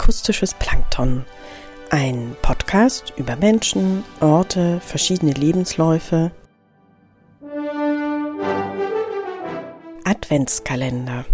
[0.00, 1.24] Akustisches Plankton.
[1.90, 6.30] Ein Podcast über Menschen, Orte, verschiedene Lebensläufe.
[10.04, 11.24] Adventskalender.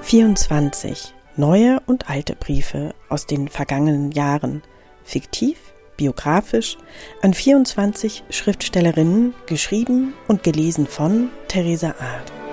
[0.00, 4.62] Vierundzwanzig neue und alte Briefe aus den vergangenen Jahren,
[5.02, 5.58] fiktiv,
[5.96, 6.78] biografisch,
[7.20, 12.43] an 24 Schriftstellerinnen, geschrieben und gelesen von Theresa Art.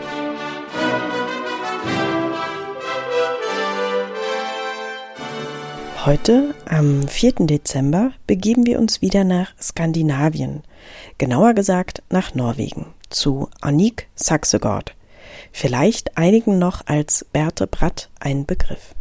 [6.03, 7.45] Heute, am 4.
[7.45, 10.63] Dezember, begeben wir uns wieder nach Skandinavien,
[11.19, 14.95] genauer gesagt nach Norwegen, zu Annik Saxegård.
[15.51, 18.95] Vielleicht einigen noch als Berthe Bratt ein Begriff.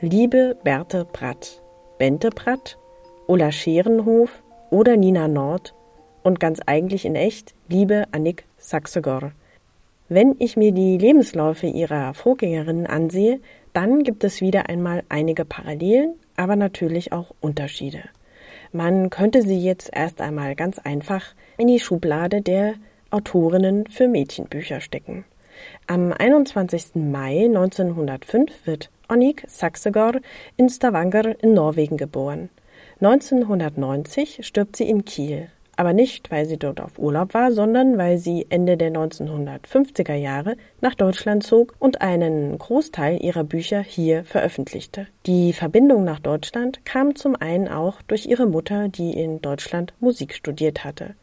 [0.00, 1.60] Liebe Berthe Bratt,
[1.98, 2.78] Bente Bratt,
[3.26, 4.30] Ulla Scherenhof
[4.70, 5.74] oder Nina Nord
[6.22, 9.32] und ganz eigentlich in echt, liebe Annik Saxegård.
[10.08, 13.40] Wenn ich mir die Lebensläufe ihrer Vorgängerinnen ansehe,
[13.72, 18.02] dann gibt es wieder einmal einige Parallelen, aber natürlich auch Unterschiede.
[18.72, 22.74] Man könnte sie jetzt erst einmal ganz einfach in die Schublade der
[23.10, 25.24] Autorinnen für Mädchenbücher stecken.
[25.86, 26.94] Am 21.
[26.94, 30.22] Mai 1905 wird Annik Saxegård
[30.56, 32.48] in Stavanger in Norwegen geboren.
[33.00, 38.18] 1990 stirbt sie in Kiel aber nicht, weil sie dort auf Urlaub war, sondern weil
[38.18, 45.06] sie Ende der 1950er Jahre nach Deutschland zog und einen Großteil ihrer Bücher hier veröffentlichte.
[45.26, 50.34] Die Verbindung nach Deutschland kam zum einen auch durch ihre Mutter, die in Deutschland Musik
[50.34, 51.14] studiert hatte.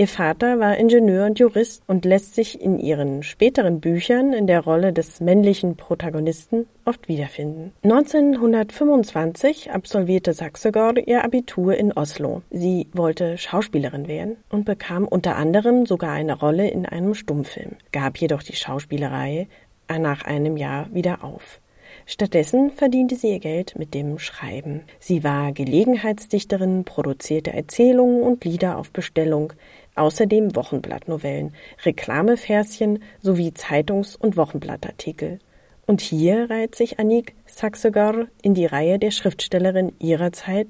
[0.00, 4.60] Ihr Vater war Ingenieur und Jurist und lässt sich in ihren späteren Büchern in der
[4.60, 7.74] Rolle des männlichen Protagonisten oft wiederfinden.
[7.82, 12.40] 1925 absolvierte Saxegård ihr Abitur in Oslo.
[12.50, 18.16] Sie wollte Schauspielerin werden und bekam unter anderem sogar eine Rolle in einem Stummfilm, gab
[18.16, 19.48] jedoch die Schauspielerei
[19.90, 21.60] nach einem Jahr wieder auf.
[22.06, 24.82] Stattdessen verdiente sie ihr Geld mit dem Schreiben.
[24.98, 29.52] Sie war Gelegenheitsdichterin, produzierte Erzählungen und Lieder auf Bestellung,
[30.00, 35.38] außerdem Wochenblattnovellen, Reklameverschen sowie Zeitungs- und Wochenblattartikel.
[35.86, 40.68] Und hier reiht sich Annik Saxegård in die Reihe der Schriftstellerin ihrer Zeit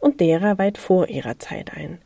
[0.00, 1.98] und derer weit vor ihrer Zeit ein.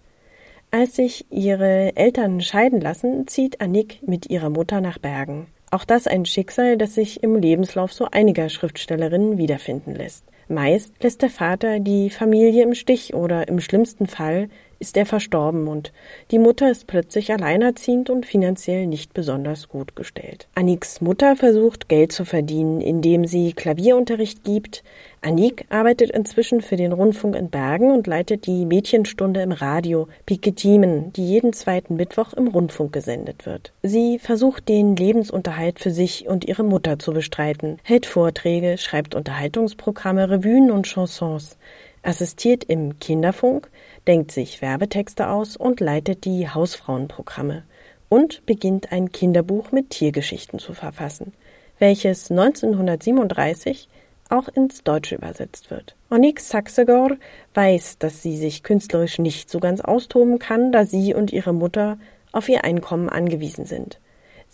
[0.71, 5.47] Als sich ihre Eltern scheiden lassen, zieht Annik mit ihrer Mutter nach Bergen.
[5.71, 10.25] Auch das ein Schicksal, das sich im Lebenslauf so einiger Schriftstellerinnen wiederfinden lässt.
[10.49, 14.49] Meist lässt der Vater die Familie im Stich oder im schlimmsten Fall
[14.79, 15.93] ist er verstorben und
[16.31, 20.49] die Mutter ist plötzlich alleinerziehend und finanziell nicht besonders gut gestellt.
[20.55, 24.83] Anniks Mutter versucht Geld zu verdienen, indem sie Klavierunterricht gibt.
[25.23, 31.13] Annik arbeitet inzwischen für den Rundfunk in Bergen und leitet die Mädchenstunde im Radio Piketimen,
[31.15, 33.73] die jeden zweiten Mittwoch im Rundfunk gesendet wird.
[33.83, 40.31] Sie versucht den Lebensunterhalt für sich und ihre Mutter zu bestreiten, hält Vorträge, schreibt Unterhaltungsprogramme,
[40.31, 41.57] Revuen und Chansons
[42.06, 43.69] assistiert im Kinderfunk,
[44.06, 47.65] denkt sich Werbetexte aus und leitet die Hausfrauenprogramme
[48.09, 51.33] und beginnt ein Kinderbuch mit Tiergeschichten zu verfassen,
[51.78, 53.89] welches 1937
[54.28, 55.97] auch ins Deutsche übersetzt wird.
[56.09, 57.16] Monique Saxegor
[57.55, 61.99] weiß, dass sie sich künstlerisch nicht so ganz austoben kann, da sie und ihre Mutter
[62.33, 64.00] auf ihr Einkommen angewiesen sind.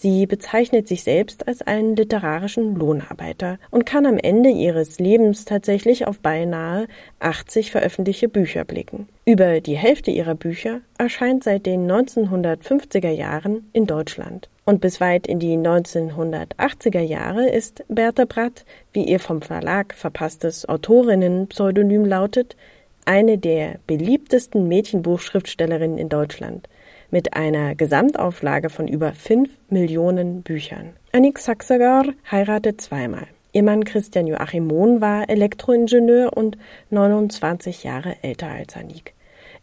[0.02, 6.08] Sie bezeichnet sich selbst als einen literarischen Lohnarbeiter und kann am Ende ihres Lebens tatsächlich
[6.08, 6.88] auf beinahe
[7.20, 9.06] 80 veröffentlichte Bücher blicken.
[9.26, 14.48] Über die Hälfte ihrer Bücher erscheint seit den 1950er Jahren in Deutschland.
[14.64, 20.68] Und bis weit in die 1980er Jahre ist Bertha Bratt, wie ihr vom Verlag verpasstes
[20.68, 22.56] Autorinnenpseudonym lautet,
[23.04, 26.68] eine der beliebtesten Mädchenbuchschriftstellerinnen in Deutschland
[27.12, 30.94] mit einer Gesamtauflage von über fünf Millionen Büchern.
[31.12, 33.28] Annik Saxagar heiratet zweimal.
[33.52, 36.56] Ihr Mann Christian Joachim Mohn war Elektroingenieur und
[36.90, 39.14] 29 Jahre älter als Annik.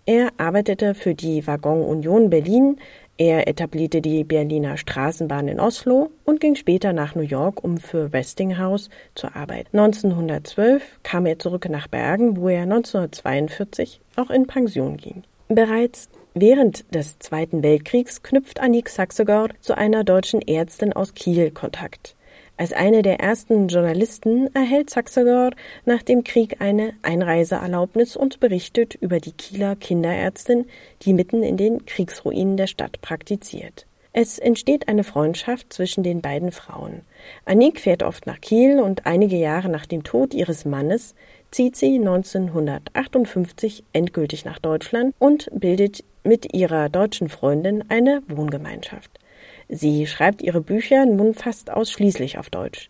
[0.05, 2.77] Er arbeitete für die Waggon Union Berlin,
[3.17, 8.13] er etablierte die Berliner Straßenbahn in Oslo und ging später nach New York, um für
[8.13, 9.77] Westinghouse zu arbeiten.
[9.77, 15.23] 1912 kam er zurück nach Bergen, wo er 1942 auch in Pension ging.
[15.49, 16.09] Bereits
[16.41, 22.15] Während des Zweiten Weltkriegs knüpft Annik Saxegård zu einer deutschen Ärztin aus Kiel Kontakt.
[22.55, 29.19] Als eine der ersten Journalisten erhält Saxegård nach dem Krieg eine Einreiseerlaubnis und berichtet über
[29.19, 30.67] die Kieler Kinderärztin,
[31.01, 33.85] die mitten in den Kriegsruinen der Stadt praktiziert.
[34.11, 37.01] Es entsteht eine Freundschaft zwischen den beiden Frauen.
[37.45, 41.13] Annik fährt oft nach Kiel und einige Jahre nach dem Tod ihres Mannes
[41.51, 49.11] zieht sie 1958 endgültig nach Deutschland und bildet mit ihrer deutschen Freundin eine Wohngemeinschaft.
[49.67, 52.89] Sie schreibt ihre Bücher nun fast ausschließlich auf Deutsch.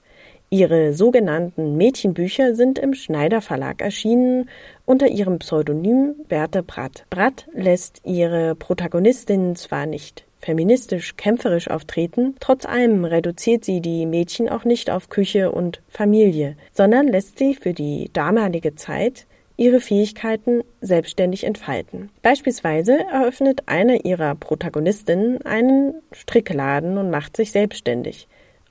[0.49, 4.49] Ihre sogenannten Mädchenbücher sind im Schneider Verlag erschienen
[4.85, 7.05] unter ihrem Pseudonym Berthe Bratt.
[7.09, 14.49] Bratt lässt ihre Protagonistinnen zwar nicht feministisch kämpferisch auftreten, trotz allem reduziert sie die Mädchen
[14.49, 19.25] auch nicht auf Küche und Familie, sondern lässt sie für die damalige Zeit
[19.57, 22.09] ihre Fähigkeiten selbstständig entfalten.
[22.21, 28.27] Beispielsweise eröffnet eine ihrer Protagonistinnen einen Strickladen und macht sich selbstständig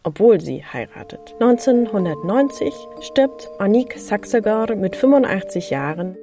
[0.09, 1.35] obwohl sie heiratet.
[1.41, 6.17] 1990 stirbt Annick Saxegar mit 85 Jahren